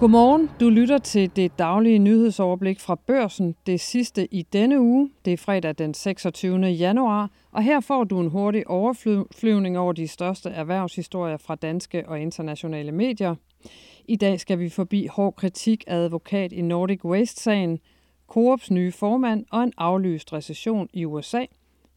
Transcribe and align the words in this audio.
Godmorgen. 0.00 0.50
Du 0.60 0.70
lytter 0.70 0.98
til 0.98 1.36
det 1.36 1.58
daglige 1.58 1.98
nyhedsoverblik 1.98 2.80
fra 2.80 2.94
børsen. 2.94 3.54
Det 3.66 3.80
sidste 3.80 4.34
i 4.34 4.42
denne 4.42 4.80
uge. 4.80 5.10
Det 5.24 5.32
er 5.32 5.36
fredag 5.36 5.74
den 5.78 5.94
26. 5.94 6.66
januar, 6.66 7.30
og 7.52 7.62
her 7.62 7.80
får 7.80 8.04
du 8.04 8.20
en 8.20 8.28
hurtig 8.28 8.70
overflyvning 8.70 9.78
over 9.78 9.92
de 9.92 10.08
største 10.08 10.50
erhvervshistorier 10.50 11.36
fra 11.36 11.54
danske 11.54 12.08
og 12.08 12.20
internationale 12.20 12.92
medier. 12.92 13.34
I 14.04 14.16
dag 14.16 14.40
skal 14.40 14.58
vi 14.58 14.68
forbi 14.68 15.06
hård 15.06 15.34
kritik 15.34 15.84
af 15.86 15.96
advokat 15.96 16.52
i 16.52 16.62
Nordic 16.62 17.04
Waste-sagen, 17.04 17.78
Coops 18.28 18.70
nye 18.70 18.92
formand 18.92 19.44
og 19.50 19.62
en 19.62 19.72
aflyst 19.78 20.32
recession 20.32 20.88
i 20.92 21.04
USA. 21.04 21.44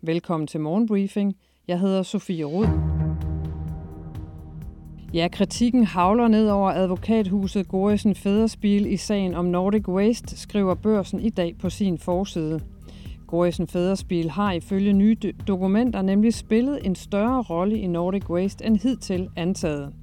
Velkommen 0.02 0.48
til 0.48 0.60
Morgenbriefing. 0.60 1.36
Jeg 1.68 1.80
hedder 1.80 2.04
Sofie 2.04 2.46
Rud. 2.46 3.01
Ja, 5.14 5.28
kritikken 5.32 5.84
havler 5.84 6.28
ned 6.28 6.50
over 6.50 6.70
advokathuset 6.70 7.68
Gorisen 7.68 8.16
Fæderspil 8.16 8.86
i 8.86 8.98
sagen 8.98 9.36
om 9.36 9.46
Nordic 9.46 9.88
Waste, 9.88 10.38
skriver 10.38 10.76
børsen 10.76 11.20
i 11.20 11.30
dag 11.30 11.56
på 11.60 11.70
sin 11.70 11.98
forside. 11.98 12.60
Gorisen 13.28 13.68
Fæderspil 13.68 14.30
har 14.30 14.52
ifølge 14.52 14.94
nye 14.94 15.16
dokumenter 15.48 16.02
nemlig 16.02 16.34
spillet 16.34 16.80
en 16.86 16.96
større 16.96 17.42
rolle 17.42 17.80
i 17.80 17.88
Nordic 17.88 18.30
Waste 18.30 18.66
end 18.66 18.78
hidtil 18.78 19.30
antaget. 19.36 19.94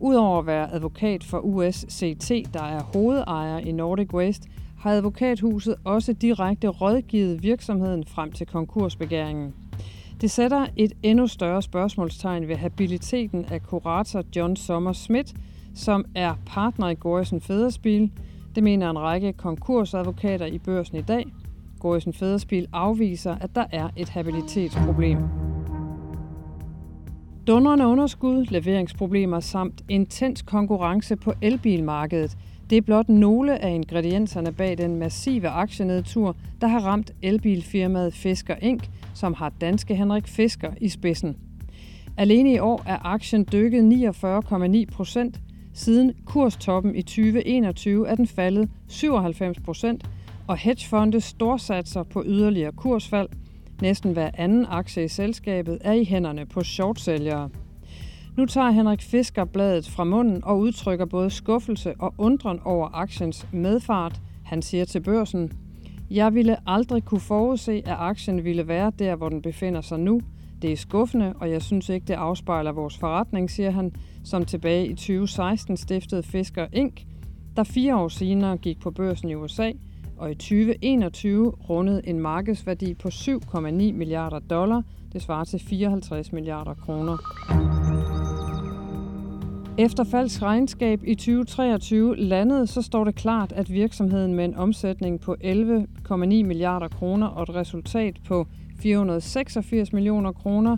Udover 0.00 0.38
at 0.38 0.46
være 0.46 0.72
advokat 0.72 1.24
for 1.24 1.38
USCT, 1.38 2.30
der 2.54 2.62
er 2.62 2.82
hovedejer 2.82 3.58
i 3.58 3.72
Nordic 3.72 4.14
Waste, 4.14 4.48
har 4.78 4.90
advokathuset 4.90 5.74
også 5.84 6.12
direkte 6.12 6.68
rådgivet 6.68 7.42
virksomheden 7.42 8.04
frem 8.06 8.32
til 8.32 8.46
konkursbegæringen. 8.46 9.54
Det 10.20 10.30
sætter 10.30 10.66
et 10.76 10.92
endnu 11.02 11.26
større 11.26 11.62
spørgsmålstegn 11.62 12.48
ved 12.48 12.56
habiliteten 12.56 13.44
af 13.44 13.62
kurator 13.62 14.22
John 14.36 14.56
Sommer 14.56 14.92
Schmidt, 14.92 15.34
som 15.74 16.04
er 16.14 16.34
partner 16.46 16.88
i 16.88 16.94
Gorisen 16.94 17.40
Fæderspil. 17.40 18.10
Det 18.54 18.62
mener 18.62 18.90
en 18.90 18.98
række 18.98 19.32
konkursadvokater 19.32 20.46
i 20.46 20.58
børsen 20.58 20.96
i 20.96 21.02
dag. 21.02 21.26
Gorisen 21.80 22.12
Fæderspil 22.12 22.66
afviser, 22.72 23.34
at 23.40 23.54
der 23.54 23.64
er 23.72 23.88
et 23.96 24.08
habilitetsproblem. 24.08 25.18
Dundrende 27.46 27.86
underskud, 27.86 28.46
leveringsproblemer 28.50 29.40
samt 29.40 29.82
intens 29.88 30.42
konkurrence 30.42 31.16
på 31.16 31.32
elbilmarkedet– 31.42 32.36
det 32.70 32.78
er 32.78 32.82
blot 32.82 33.08
nogle 33.08 33.62
af 33.62 33.74
ingredienserne 33.74 34.52
bag 34.52 34.78
den 34.78 34.96
massive 34.96 35.48
aktienedtur, 35.48 36.36
der 36.60 36.66
har 36.66 36.80
ramt 36.80 37.10
elbilfirmaet 37.22 38.14
Fisker 38.14 38.54
Inc., 38.62 38.90
som 39.14 39.34
har 39.34 39.52
danske 39.60 39.94
Henrik 39.94 40.26
Fisker 40.26 40.70
i 40.80 40.88
spidsen. 40.88 41.36
Alene 42.16 42.52
i 42.52 42.58
år 42.58 42.82
er 42.86 43.06
aktien 43.06 43.46
dykket 43.52 43.82
49,9 43.92 44.94
procent. 44.94 45.40
Siden 45.72 46.12
kurstoppen 46.24 46.94
i 46.94 47.02
2021 47.02 48.08
er 48.08 48.14
den 48.14 48.26
faldet 48.26 48.70
97 48.88 49.60
procent, 49.60 50.10
og 50.46 50.56
hedgefonde 50.56 51.20
storsatser 51.20 52.02
på 52.02 52.22
yderligere 52.26 52.72
kursfald. 52.72 53.28
Næsten 53.82 54.12
hver 54.12 54.30
anden 54.34 54.66
aktie 54.68 55.04
i 55.04 55.08
selskabet 55.08 55.78
er 55.80 55.92
i 55.92 56.04
hænderne 56.04 56.46
på 56.46 56.62
shortsælgere. 56.62 57.50
Nu 58.36 58.46
tager 58.46 58.70
Henrik 58.70 59.02
Fisker 59.02 59.44
bladet 59.44 59.88
fra 59.88 60.04
munden 60.04 60.44
og 60.44 60.58
udtrykker 60.58 61.04
både 61.04 61.30
skuffelse 61.30 61.94
og 61.98 62.14
undren 62.18 62.60
over 62.64 62.88
aktiens 62.94 63.46
medfart. 63.52 64.20
Han 64.44 64.62
siger 64.62 64.84
til 64.84 65.00
børsen, 65.00 65.52
jeg 66.10 66.34
ville 66.34 66.56
aldrig 66.66 67.04
kunne 67.04 67.20
forudse, 67.20 67.72
at 67.72 67.96
aktien 67.98 68.44
ville 68.44 68.68
være 68.68 68.92
der, 68.98 69.16
hvor 69.16 69.28
den 69.28 69.42
befinder 69.42 69.80
sig 69.80 70.00
nu. 70.00 70.20
Det 70.62 70.72
er 70.72 70.76
skuffende, 70.76 71.34
og 71.40 71.50
jeg 71.50 71.62
synes 71.62 71.88
ikke, 71.88 72.06
det 72.06 72.14
afspejler 72.14 72.72
vores 72.72 72.98
forretning, 72.98 73.50
siger 73.50 73.70
han, 73.70 73.92
som 74.24 74.44
tilbage 74.44 74.86
i 74.86 74.94
2016 74.94 75.76
stiftede 75.76 76.22
Fisker 76.22 76.66
Inc., 76.72 77.02
der 77.56 77.64
fire 77.64 77.96
år 77.96 78.08
senere 78.08 78.56
gik 78.56 78.80
på 78.80 78.90
børsen 78.90 79.28
i 79.28 79.34
USA, 79.34 79.72
og 80.16 80.30
i 80.30 80.34
2021 80.34 81.50
rundede 81.50 82.08
en 82.08 82.20
markedsværdi 82.20 82.94
på 82.94 83.08
7,9 83.08 83.62
milliarder 83.70 84.38
dollar, 84.38 84.82
det 85.12 85.22
svarer 85.22 85.44
til 85.44 85.60
54 85.60 86.32
milliarder 86.32 86.74
kroner. 86.74 87.16
Efter 89.78 90.04
falsk 90.04 90.42
regnskab 90.42 91.00
i 91.04 91.14
2023 91.14 92.16
landede, 92.16 92.66
så 92.66 92.82
står 92.82 93.04
det 93.04 93.14
klart, 93.14 93.52
at 93.52 93.72
virksomheden 93.72 94.34
med 94.34 94.44
en 94.44 94.54
omsætning 94.54 95.20
på 95.20 95.36
11,9 95.44 96.14
milliarder 96.24 96.88
kroner 96.88 97.26
og 97.26 97.42
et 97.42 97.54
resultat 97.54 98.16
på 98.24 98.46
486 98.78 99.92
millioner 99.92 100.32
kroner 100.32 100.76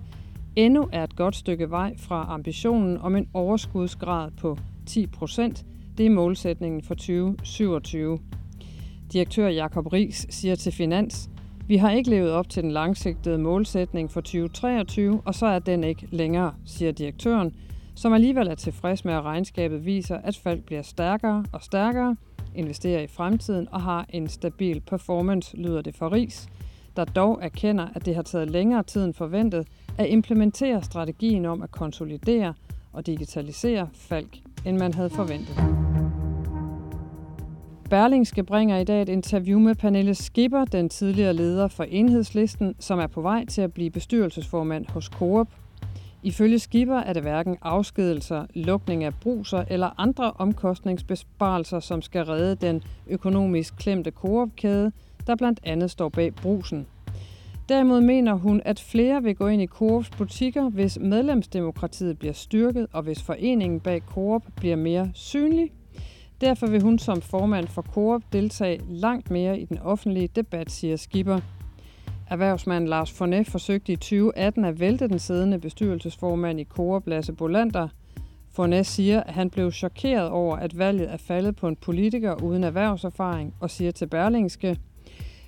endnu 0.57 0.89
er 0.93 1.05
et 1.05 1.17
godt 1.17 1.37
stykke 1.37 1.71
vej 1.71 1.95
fra 1.97 2.27
ambitionen 2.29 2.99
om 2.99 3.17
en 3.17 3.29
overskudsgrad 3.35 4.31
på 4.31 4.59
10 4.87 5.07
procent. 5.07 5.65
Det 5.99 6.07
er 6.07 6.11
målsætningen 6.11 6.83
for 6.83 6.95
2027. 6.95 8.19
Direktør 9.13 9.49
Jakob 9.49 9.93
Ries 9.93 10.27
siger 10.31 10.55
til 10.55 10.73
Finans, 10.73 11.31
vi 11.67 11.77
har 11.77 11.91
ikke 11.91 12.11
levet 12.11 12.33
op 12.33 12.49
til 12.49 12.63
den 12.63 12.71
langsigtede 12.71 13.39
målsætning 13.39 14.11
for 14.11 14.21
2023, 14.21 15.21
og 15.25 15.35
så 15.35 15.47
er 15.47 15.59
den 15.59 15.85
ikke 15.85 16.09
længere, 16.11 16.55
siger 16.65 16.93
direktøren, 16.93 17.53
som 17.97 18.13
alligevel 18.13 18.49
er 18.49 18.55
tilfreds 18.55 19.05
med, 19.05 19.15
at 19.15 19.23
regnskabet 19.23 19.85
viser, 19.87 20.17
at 20.17 20.37
Falk 20.37 20.65
bliver 20.65 20.83
stærkere 20.83 21.45
og 21.53 21.63
stærkere, 21.63 22.17
investerer 22.55 23.01
i 23.01 23.07
fremtiden 23.07 23.69
og 23.73 23.81
har 23.81 24.07
en 24.09 24.29
stabil 24.29 24.81
performance, 24.81 25.57
lyder 25.57 25.83
det 25.83 25.95
for 25.95 26.13
Ris, 26.13 26.49
der 26.97 27.05
dog 27.05 27.39
erkender, 27.43 27.89
at 27.95 28.07
det 28.07 28.15
har 28.15 28.23
taget 28.23 28.51
længere 28.51 28.83
tid 28.83 29.05
end 29.05 29.15
forventet 29.15 29.67
at 29.99 30.09
implementere 30.09 30.83
strategien 30.83 31.45
om 31.45 31.63
at 31.63 31.71
konsolidere 31.71 32.55
og 32.93 33.07
digitalisere 33.07 33.89
Falk, 33.95 34.39
end 34.67 34.79
man 34.79 34.95
havde 34.95 35.11
forventet. 35.11 35.57
Berlingske 37.91 38.43
bringer 38.43 38.79
i 38.79 38.85
dag 38.85 39.03
et 39.03 39.09
interview 39.09 39.59
med 39.59 39.75
Pernille 39.75 40.15
Skipper, 40.15 40.65
den 40.65 40.89
tidligere 40.89 41.35
leder 41.35 41.69
for 41.69 41.85
Enhedslisten, 41.85 42.75
som 42.79 42.99
er 42.99 43.07
på 43.07 43.21
vej 43.21 43.45
til 43.45 43.63
at 43.63 43.73
blive 43.73 43.91
bestyrelsesformand 43.91 44.87
hos 44.89 45.05
Coop 45.05 45.49
Ifølge 46.27 46.59
Skipper 46.59 46.97
er 46.97 47.13
det 47.13 47.23
hverken 47.23 47.57
afskedelser, 47.63 48.47
lukning 48.55 49.05
af 49.05 49.15
bruser 49.15 49.65
eller 49.71 50.01
andre 50.01 50.33
omkostningsbesparelser, 50.33 51.81
som 51.81 52.03
skal 52.03 52.25
redde 52.25 52.67
den 52.67 52.83
økonomisk 53.07 53.77
klemte 53.77 54.11
koopkæde, 54.11 54.93
der 55.27 55.37
blandt 55.37 55.61
andet 55.63 55.91
står 55.91 56.09
bag 56.09 56.35
brusen. 56.35 56.87
Derimod 57.69 58.01
mener 58.01 58.35
hun, 58.35 58.63
at 58.65 58.81
flere 58.81 59.23
vil 59.23 59.37
gå 59.37 59.47
ind 59.47 59.63
i 59.63 59.67
Coops 59.67 60.11
butikker, 60.11 60.69
hvis 60.69 60.99
medlemsdemokratiet 61.01 62.19
bliver 62.19 62.35
styrket, 62.35 62.87
og 62.93 63.03
hvis 63.03 63.23
foreningen 63.23 63.81
bag 63.81 64.03
Coop 64.07 64.43
bliver 64.57 64.77
mere 64.77 65.11
synlig. 65.15 65.71
Derfor 66.41 66.67
vil 66.67 66.83
hun 66.83 66.99
som 66.99 67.21
formand 67.23 67.69
for 67.69 67.83
Coop 67.83 68.23
deltage 68.33 68.81
langt 68.89 69.31
mere 69.31 69.61
i 69.61 69.65
den 69.65 69.79
offentlige 69.79 70.29
debat, 70.37 70.71
siger 70.71 70.97
Skipper. 70.97 71.41
Erhvervsmand 72.31 72.89
Lars 72.89 73.13
Fornet 73.13 73.47
forsøgte 73.47 73.93
i 73.93 73.97
2018 73.97 74.65
at 74.65 74.81
vælte 74.81 75.09
den 75.09 75.19
siddende 75.19 75.59
bestyrelsesformand 75.59 76.61
i 76.61 76.65
Coop 76.65 77.07
Lasse 77.07 77.33
Bolander. 77.33 77.89
Fornet 78.53 78.87
siger, 78.87 79.23
at 79.23 79.35
han 79.35 79.51
blev 79.51 79.73
chokeret 79.73 80.29
over, 80.29 80.57
at 80.57 80.79
valget 80.79 81.13
er 81.13 81.17
faldet 81.17 81.57
på 81.57 81.69
en 81.69 81.77
politiker 81.77 82.43
uden 82.43 82.65
erhvervserfaring 82.65 83.55
og 83.61 83.71
siger 83.71 83.91
til 83.91 84.07
Berlingske, 84.07 84.77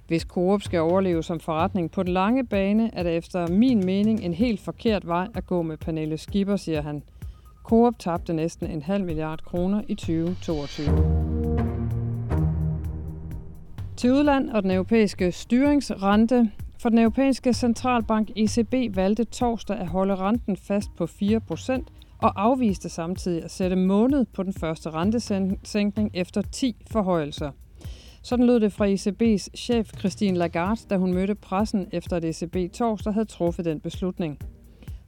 hvis 0.09 0.23
Coop 0.23 0.63
skal 0.63 0.81
overleve 0.81 1.23
som 1.23 1.41
forretning 1.41 1.91
på 1.91 2.03
den 2.03 2.13
lange 2.13 2.47
bane, 2.47 2.91
er 2.95 3.03
det 3.03 3.17
efter 3.17 3.49
min 3.49 3.87
mening 3.87 4.21
en 4.21 4.35
helt 4.35 4.61
forkert 4.61 5.07
vej 5.07 5.29
at 5.35 5.47
gå 5.47 5.63
med 5.63 5.77
Pernille 5.77 6.19
Skipper, 6.19 6.57
siger 6.57 6.83
han. 6.83 7.03
Coop 7.65 7.99
tabte 7.99 8.33
næsten 8.33 8.71
en 8.71 8.83
halv 8.83 9.05
milliard 9.05 9.43
kroner 9.45 9.83
i 9.89 9.95
2022. 9.95 10.87
Til 13.97 14.13
udland 14.13 14.51
og 14.51 14.63
den 14.63 14.71
europæiske 14.71 15.33
styringsrente 15.33 16.51
for 16.81 16.89
den 16.89 16.99
europæiske 16.99 17.53
centralbank 17.53 18.31
ECB 18.37 18.97
valgte 18.97 19.25
torsdag 19.25 19.77
at 19.77 19.89
holde 19.89 20.17
renten 20.17 20.57
fast 20.57 20.97
på 20.97 21.05
4% 21.05 21.83
og 22.19 22.43
afviste 22.43 22.89
samtidig 22.89 23.45
at 23.45 23.51
sætte 23.51 23.77
måned 23.77 24.25
på 24.25 24.43
den 24.43 24.53
første 24.53 24.91
rentesænkning 24.91 26.11
efter 26.15 26.43
10 26.43 26.77
forhøjelser. 26.91 27.51
Sådan 28.23 28.47
lød 28.47 28.61
det 28.61 28.73
fra 28.73 28.87
ECB's 28.87 29.49
chef 29.57 29.91
Christine 29.99 30.39
Lagarde, 30.39 30.81
da 30.91 30.97
hun 30.97 31.15
mødte 31.15 31.35
pressen 31.35 31.87
efter 31.93 32.17
at 32.17 32.25
ECB 32.25 32.73
torsdag 32.73 33.13
havde 33.13 33.27
truffet 33.27 33.65
den 33.65 33.81
beslutning. 33.81 34.39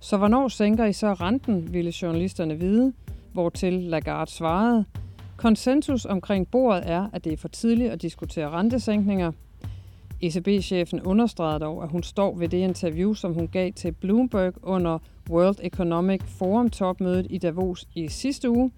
Så 0.00 0.17
hvornår 0.17 0.49
sænker 0.49 0.84
I 0.84 0.93
så 0.93 1.12
renten, 1.12 1.72
ville 1.72 1.93
journalisterne 2.02 2.58
vide, 2.58 2.93
hvortil 3.32 3.72
Lagarde 3.72 4.31
svarede. 4.31 4.84
Konsensus 5.37 6.05
omkring 6.05 6.49
bordet 6.49 6.82
er, 6.87 7.08
at 7.12 7.25
det 7.25 7.32
er 7.32 7.37
for 7.37 7.49
tidligt 7.49 7.93
at 7.93 8.02
diskutere 8.02 8.50
rentesænkninger, 8.50 9.32
ECB-chefen 10.22 11.02
understregede 11.02 11.61
dog, 11.61 11.82
at 11.82 11.90
hun 11.90 12.02
står 12.02 12.37
ved 12.37 12.49
det 12.49 12.58
interview, 12.58 13.14
som 13.14 13.34
hun 13.34 13.49
gav 13.49 13.72
til 13.72 13.93
Bloomberg 13.93 14.55
under 14.62 14.99
World 15.31 15.56
Economic 15.62 16.20
Forum-topmødet 16.26 17.26
i 17.31 17.38
Davos 17.38 17.88
i 17.94 18.08
sidste 18.08 18.50
uge. 18.50 18.70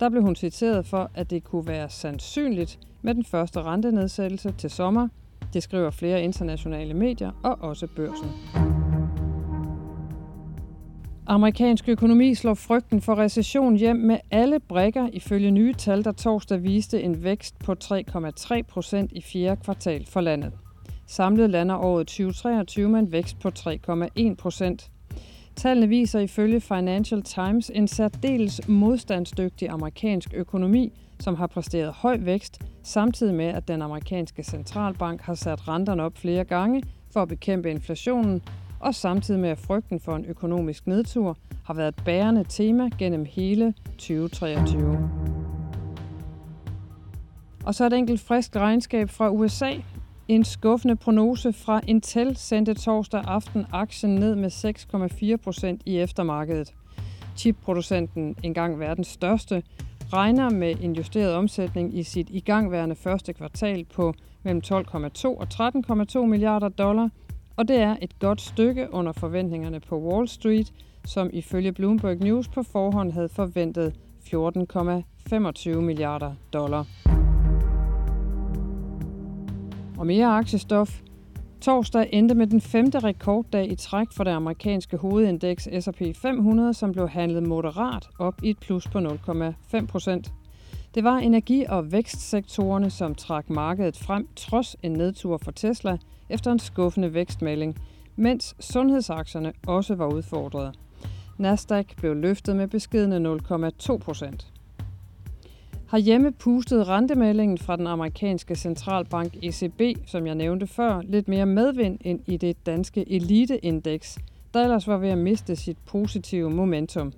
Der 0.00 0.08
blev 0.08 0.22
hun 0.22 0.36
citeret 0.36 0.86
for, 0.86 1.10
at 1.14 1.30
det 1.30 1.44
kunne 1.44 1.66
være 1.66 1.90
sandsynligt 1.90 2.78
med 3.02 3.14
den 3.14 3.24
første 3.24 3.62
rentenedsættelse 3.62 4.54
til 4.58 4.70
sommer. 4.70 5.08
Det 5.52 5.62
skriver 5.62 5.90
flere 5.90 6.22
internationale 6.22 6.94
medier 6.94 7.30
og 7.42 7.58
også 7.60 7.86
børsen. 7.86 8.28
Amerikansk 11.26 11.88
økonomi 11.88 12.34
slår 12.34 12.54
frygten 12.54 13.00
for 13.00 13.18
recession 13.18 13.76
hjem 13.76 13.96
med 13.96 14.18
alle 14.30 14.60
brækker 14.60 15.08
ifølge 15.12 15.50
nye 15.50 15.74
tal, 15.74 16.04
der 16.04 16.12
torsdag 16.12 16.62
viste 16.62 17.02
en 17.02 17.24
vækst 17.24 17.58
på 17.58 17.74
3,3 17.84 18.62
procent 18.62 19.12
i 19.12 19.22
fjerde 19.22 19.60
kvartal 19.64 20.06
for 20.06 20.20
landet. 20.20 20.52
Samlet 21.10 21.50
lander 21.50 21.76
året 21.76 22.06
2023 22.06 22.88
med 22.88 23.00
en 23.00 23.12
vækst 23.12 23.38
på 23.38 23.50
3,1 23.58 24.34
procent. 24.34 24.90
Tallene 25.56 25.88
viser 25.88 26.20
ifølge 26.20 26.60
Financial 26.60 27.22
Times 27.22 27.70
en 27.74 27.88
særdeles 27.88 28.68
modstandsdygtig 28.68 29.68
amerikansk 29.68 30.34
økonomi, 30.34 30.92
som 31.20 31.34
har 31.34 31.46
præsteret 31.46 31.92
høj 31.92 32.16
vækst, 32.20 32.60
samtidig 32.82 33.34
med 33.34 33.46
at 33.46 33.68
den 33.68 33.82
amerikanske 33.82 34.42
centralbank 34.42 35.20
har 35.20 35.34
sat 35.34 35.68
renterne 35.68 36.02
op 36.02 36.18
flere 36.18 36.44
gange 36.44 36.82
for 37.12 37.22
at 37.22 37.28
bekæmpe 37.28 37.70
inflationen, 37.70 38.42
og 38.80 38.94
samtidig 38.94 39.40
med 39.40 39.50
at 39.50 39.58
frygten 39.58 40.00
for 40.00 40.16
en 40.16 40.24
økonomisk 40.24 40.86
nedtur 40.86 41.36
har 41.64 41.74
været 41.74 41.88
et 41.88 42.04
bærende 42.04 42.44
tema 42.48 42.88
gennem 42.98 43.24
hele 43.24 43.74
2023. 43.98 45.10
Og 47.64 47.74
så 47.74 47.86
et 47.86 47.92
enkelt 47.92 48.20
frisk 48.20 48.56
regnskab 48.56 49.10
fra 49.10 49.30
USA. 49.30 49.72
En 50.28 50.44
skuffende 50.44 50.96
prognose 50.96 51.52
fra 51.52 51.80
Intel 51.86 52.36
sendte 52.36 52.74
torsdag 52.74 53.24
aften 53.26 53.66
aktien 53.72 54.14
ned 54.14 54.34
med 54.34 54.50
6,4 54.50 55.36
procent 55.36 55.82
i 55.86 55.98
eftermarkedet. 55.98 56.74
Chipproducenten, 57.36 58.36
engang 58.42 58.80
verdens 58.80 59.08
største, 59.08 59.62
regner 60.12 60.50
med 60.50 60.74
en 60.82 60.92
justeret 60.92 61.34
omsætning 61.34 61.98
i 61.98 62.02
sit 62.02 62.30
igangværende 62.30 62.94
første 62.94 63.32
kvartal 63.32 63.84
på 63.84 64.14
mellem 64.42 64.62
12,2 64.66 64.80
og 65.24 65.46
13,2 66.22 66.26
milliarder 66.26 66.68
dollar, 66.68 67.10
og 67.56 67.68
det 67.68 67.76
er 67.76 67.96
et 68.02 68.18
godt 68.18 68.40
stykke 68.40 68.92
under 68.92 69.12
forventningerne 69.12 69.80
på 69.80 69.98
Wall 70.00 70.28
Street, 70.28 70.72
som 71.04 71.30
ifølge 71.32 71.72
Bloomberg 71.72 72.16
News 72.16 72.48
på 72.48 72.62
forhånd 72.62 73.12
havde 73.12 73.28
forventet 73.28 73.94
14,25 74.34 75.80
milliarder 75.80 76.34
dollar. 76.52 77.17
Og 79.98 80.06
mere 80.06 80.26
aktiestof. 80.26 81.00
Torsdag 81.60 82.08
endte 82.12 82.34
med 82.34 82.46
den 82.46 82.60
femte 82.60 82.98
rekorddag 82.98 83.72
i 83.72 83.74
træk 83.74 84.06
for 84.16 84.24
det 84.24 84.30
amerikanske 84.30 84.96
hovedindeks 84.96 85.68
S&P 85.80 86.16
500, 86.16 86.74
som 86.74 86.92
blev 86.92 87.08
handlet 87.08 87.42
moderat 87.42 88.08
op 88.18 88.42
i 88.42 88.50
et 88.50 88.58
plus 88.58 88.88
på 88.88 88.98
0,5 88.98 89.86
procent. 89.86 90.32
Det 90.94 91.04
var 91.04 91.18
energi- 91.18 91.64
og 91.68 91.92
vækstsektorerne, 91.92 92.90
som 92.90 93.14
trak 93.14 93.50
markedet 93.50 93.96
frem 93.96 94.28
trods 94.36 94.76
en 94.82 94.92
nedtur 94.92 95.38
for 95.42 95.50
Tesla 95.50 95.98
efter 96.28 96.52
en 96.52 96.58
skuffende 96.58 97.14
vækstmelding, 97.14 97.76
mens 98.16 98.56
sundhedsaktierne 98.60 99.52
også 99.66 99.94
var 99.94 100.06
udfordret. 100.06 100.78
Nasdaq 101.38 101.86
blev 101.96 102.16
løftet 102.16 102.56
med 102.56 102.68
beskedende 102.68 103.38
0,2 103.88 103.96
procent. 103.96 104.52
Har 105.88 105.98
hjemme 105.98 106.32
pustet 106.32 106.88
rentemeldingen 106.88 107.58
fra 107.58 107.76
den 107.76 107.86
amerikanske 107.86 108.56
centralbank 108.56 109.36
ECB, 109.42 109.80
som 110.06 110.26
jeg 110.26 110.34
nævnte 110.34 110.66
før, 110.66 111.00
lidt 111.04 111.28
mere 111.28 111.46
medvind 111.46 111.98
ind 112.00 112.20
i 112.26 112.36
det 112.36 112.66
danske 112.66 113.12
eliteindeks, 113.12 114.18
der 114.54 114.62
ellers 114.62 114.88
var 114.88 114.96
ved 114.96 115.08
at 115.08 115.18
miste 115.18 115.56
sit 115.56 115.78
positive 115.86 116.50
momentum. 116.50 117.12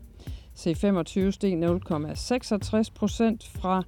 C25 0.57 1.31
steg 1.31 1.53
0,66 1.53 2.93
procent 2.95 3.49
fra 3.49 3.83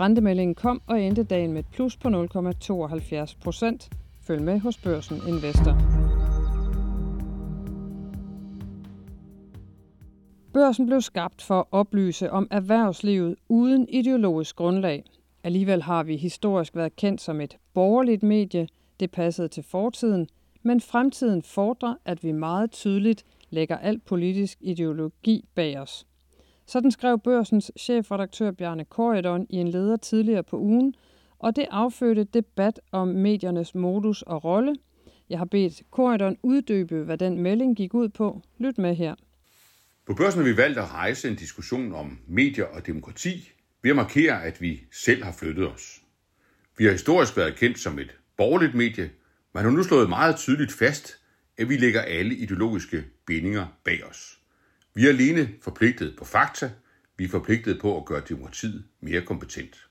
rentemeldingen 0.00 0.54
kom 0.54 0.82
og 0.86 1.00
endte 1.00 1.22
dagen 1.22 1.52
med 1.52 1.60
et 1.60 1.66
plus 1.72 1.96
på 1.96 2.08
0,72 2.08 3.34
procent. 3.42 3.90
Følg 4.22 4.42
med 4.42 4.60
hos 4.60 4.78
Børsen 4.78 5.20
Investor. 5.28 6.07
Børsen 10.52 10.86
blev 10.86 11.00
skabt 11.00 11.42
for 11.42 11.60
at 11.60 11.66
oplyse 11.70 12.30
om 12.30 12.48
erhvervslivet 12.50 13.36
uden 13.48 13.88
ideologisk 13.88 14.56
grundlag. 14.56 15.04
Alligevel 15.44 15.82
har 15.82 16.02
vi 16.02 16.16
historisk 16.16 16.76
været 16.76 16.96
kendt 16.96 17.20
som 17.20 17.40
et 17.40 17.56
borgerligt 17.74 18.22
medie. 18.22 18.68
Det 19.00 19.10
passede 19.10 19.48
til 19.48 19.62
fortiden, 19.62 20.28
men 20.62 20.80
fremtiden 20.80 21.42
fordrer, 21.42 21.94
at 22.04 22.24
vi 22.24 22.32
meget 22.32 22.70
tydeligt 22.70 23.24
lægger 23.50 23.76
al 23.76 23.98
politisk 23.98 24.58
ideologi 24.60 25.44
bag 25.54 25.78
os. 25.78 26.06
Sådan 26.66 26.90
skrev 26.90 27.18
børsens 27.18 27.72
chefredaktør 27.78 28.50
Bjarne 28.50 28.84
Korydon 28.84 29.46
i 29.50 29.56
en 29.56 29.68
leder 29.68 29.96
tidligere 29.96 30.42
på 30.42 30.58
ugen, 30.58 30.94
og 31.38 31.56
det 31.56 31.66
affødte 31.70 32.24
debat 32.24 32.80
om 32.92 33.08
mediernes 33.08 33.74
modus 33.74 34.22
og 34.22 34.44
rolle. 34.44 34.76
Jeg 35.30 35.38
har 35.38 35.44
bedt 35.44 35.82
Korydon 35.90 36.36
uddybe, 36.42 37.02
hvad 37.02 37.18
den 37.18 37.38
melding 37.38 37.76
gik 37.76 37.94
ud 37.94 38.08
på. 38.08 38.40
Lyt 38.58 38.78
med 38.78 38.94
her. 38.94 39.14
På 40.08 40.14
børsen 40.14 40.40
har 40.40 40.48
vi 40.48 40.56
valgt 40.56 40.78
at 40.78 40.90
rejse 40.90 41.28
en 41.28 41.34
diskussion 41.34 41.94
om 41.94 42.18
medier 42.26 42.64
og 42.64 42.86
demokrati 42.86 43.52
ved 43.82 43.90
at 43.90 43.96
markere, 43.96 44.44
at 44.44 44.60
vi 44.60 44.84
selv 44.92 45.24
har 45.24 45.32
flyttet 45.32 45.72
os. 45.72 46.00
Vi 46.78 46.84
har 46.84 46.92
historisk 46.92 47.36
været 47.36 47.56
kendt 47.56 47.78
som 47.78 47.98
et 47.98 48.16
borgerligt 48.36 48.74
medie, 48.74 49.10
men 49.54 49.64
har 49.64 49.70
nu 49.70 49.82
slået 49.82 50.08
meget 50.08 50.36
tydeligt 50.36 50.72
fast, 50.72 51.18
at 51.58 51.68
vi 51.68 51.76
lægger 51.76 52.00
alle 52.00 52.34
ideologiske 52.34 53.04
bindinger 53.26 53.66
bag 53.84 54.04
os. 54.04 54.38
Vi 54.94 55.04
er 55.04 55.08
alene 55.08 55.48
forpligtet 55.62 56.16
på 56.18 56.24
fakta, 56.24 56.70
vi 57.16 57.24
er 57.24 57.28
forpligtet 57.28 57.80
på 57.80 57.96
at 57.96 58.04
gøre 58.04 58.22
demokratiet 58.28 58.84
mere 59.00 59.22
kompetent. 59.22 59.88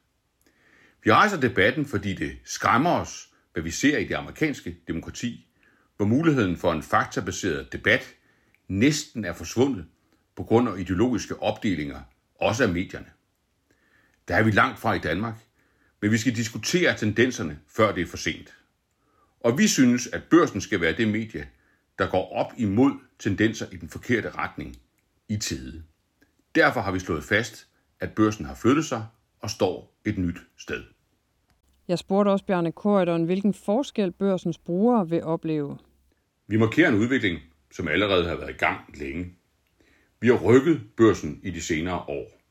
Vi 1.03 1.11
rejser 1.11 1.39
debatten, 1.39 1.85
fordi 1.85 2.13
det 2.13 2.37
skræmmer 2.43 2.91
os, 2.91 3.29
hvad 3.53 3.63
vi 3.63 3.71
ser 3.71 3.97
i 3.97 4.07
det 4.07 4.15
amerikanske 4.15 4.77
demokrati, 4.87 5.47
hvor 5.97 6.05
muligheden 6.05 6.57
for 6.57 6.73
en 6.73 6.83
faktabaseret 6.83 7.73
debat 7.73 8.15
næsten 8.67 9.25
er 9.25 9.33
forsvundet 9.33 9.85
på 10.37 10.43
grund 10.43 10.69
af 10.69 10.79
ideologiske 10.79 11.41
opdelinger, 11.41 12.01
også 12.35 12.63
af 12.63 12.69
medierne. 12.69 13.07
Der 14.27 14.35
er 14.35 14.43
vi 14.43 14.51
langt 14.51 14.79
fra 14.79 14.93
i 14.93 14.99
Danmark, 14.99 15.35
men 16.01 16.11
vi 16.11 16.17
skal 16.17 16.35
diskutere 16.35 16.97
tendenserne, 16.97 17.59
før 17.67 17.93
det 17.93 18.01
er 18.01 18.07
for 18.07 18.17
sent. 18.17 18.53
Og 19.39 19.57
vi 19.57 19.67
synes, 19.67 20.07
at 20.07 20.23
børsen 20.23 20.61
skal 20.61 20.81
være 20.81 20.97
det 20.97 21.07
medie, 21.07 21.47
der 21.99 22.09
går 22.09 22.33
op 22.33 22.53
imod 22.57 22.91
tendenser 23.19 23.65
i 23.71 23.75
den 23.75 23.89
forkerte 23.89 24.29
retning 24.29 24.77
i 25.29 25.37
tide. 25.37 25.83
Derfor 26.55 26.81
har 26.81 26.91
vi 26.91 26.99
slået 26.99 27.23
fast, 27.23 27.67
at 27.99 28.11
børsen 28.11 28.45
har 28.45 28.55
flyttet 28.55 28.85
sig 28.85 29.05
og 29.39 29.49
står 29.49 29.99
et 30.05 30.17
nyt 30.17 30.37
sted. 30.57 30.83
Jeg 31.87 31.99
spurgte 31.99 32.29
også 32.29 32.45
Bjarne 32.45 32.71
Korydon, 32.71 33.23
hvilken 33.23 33.53
forskel 33.53 34.11
børsens 34.11 34.57
brugere 34.57 35.09
vil 35.09 35.23
opleve. 35.23 35.77
Vi 36.47 36.57
markerer 36.57 36.89
en 36.89 36.95
udvikling, 36.95 37.39
som 37.71 37.87
allerede 37.87 38.27
har 38.27 38.35
været 38.35 38.49
i 38.49 38.57
gang 38.57 38.97
længe. 38.97 39.37
Vi 40.19 40.27
har 40.27 40.37
rykket 40.37 40.81
børsen 40.97 41.39
i 41.43 41.51
de 41.51 41.61
senere 41.61 41.99
år 41.99 42.41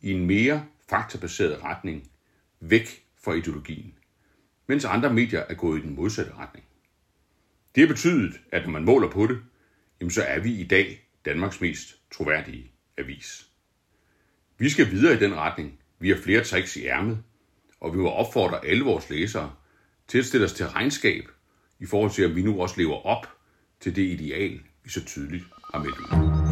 i 0.00 0.12
en 0.12 0.26
mere 0.26 0.66
faktabaseret 0.90 1.62
retning, 1.62 2.10
væk 2.60 3.04
fra 3.24 3.32
ideologien, 3.32 3.94
mens 4.66 4.84
andre 4.84 5.12
medier 5.12 5.40
er 5.40 5.54
gået 5.54 5.78
i 5.78 5.82
den 5.82 5.94
modsatte 5.94 6.32
retning. 6.34 6.64
Det 7.74 7.80
har 7.80 7.94
betydet, 7.94 8.40
at 8.52 8.62
når 8.62 8.70
man 8.70 8.84
måler 8.84 9.10
på 9.10 9.26
det, 9.26 9.38
jamen 10.00 10.10
så 10.10 10.22
er 10.22 10.40
vi 10.40 10.52
i 10.52 10.64
dag 10.64 11.08
Danmarks 11.24 11.60
mest 11.60 11.96
troværdige 12.10 12.70
avis. 12.98 13.48
Vi 14.58 14.68
skal 14.68 14.90
videre 14.90 15.14
i 15.14 15.18
den 15.18 15.34
retning. 15.34 15.78
Vi 15.98 16.08
har 16.08 16.16
flere 16.16 16.44
tricks 16.44 16.76
i 16.76 16.86
ærmet, 16.86 17.22
og 17.80 17.92
vi 17.92 17.98
vil 17.98 18.06
opfordre 18.06 18.66
alle 18.66 18.84
vores 18.84 19.10
læsere 19.10 19.54
til 20.08 20.18
at 20.18 20.24
stille 20.24 20.46
os 20.46 20.52
til 20.52 20.66
regnskab 20.66 21.28
i 21.78 21.86
forhold 21.86 22.10
til, 22.10 22.22
at 22.22 22.36
vi 22.36 22.42
nu 22.42 22.62
også 22.62 22.74
lever 22.78 23.06
op 23.06 23.26
til 23.80 23.96
det 23.96 24.02
ideal, 24.02 24.60
vi 24.84 24.90
så 24.90 25.04
tydeligt 25.04 25.44
har 25.74 25.82
meldt 25.82 25.98
ud. 25.98 26.47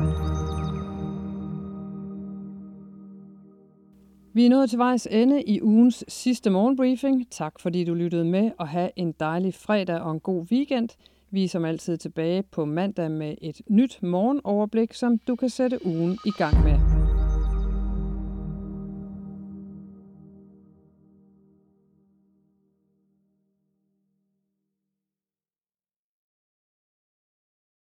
Vi 4.36 4.46
er 4.46 4.50
nået 4.50 4.70
til 4.70 4.78
vejs 4.78 5.08
ende 5.10 5.42
i 5.42 5.62
ugens 5.62 6.04
sidste 6.08 6.50
morgenbriefing. 6.50 7.30
Tak 7.30 7.60
fordi 7.60 7.84
du 7.84 7.94
lyttede 7.94 8.24
med 8.24 8.50
og 8.58 8.68
have 8.68 8.90
en 8.96 9.12
dejlig 9.20 9.54
fredag 9.54 10.00
og 10.00 10.12
en 10.12 10.20
god 10.20 10.46
weekend. 10.52 10.88
Vi 11.30 11.44
er 11.44 11.48
som 11.48 11.64
altid 11.64 11.96
tilbage 11.96 12.42
på 12.42 12.64
mandag 12.64 13.10
med 13.10 13.34
et 13.42 13.60
nyt 13.68 14.02
morgenoverblik, 14.02 14.94
som 14.94 15.18
du 15.18 15.36
kan 15.36 15.48
sætte 15.48 15.86
ugen 15.86 16.18
i 16.26 16.30
gang 16.30 16.64
med. 16.64 16.95